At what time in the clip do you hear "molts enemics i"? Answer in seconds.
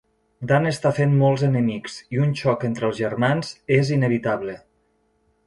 1.19-2.21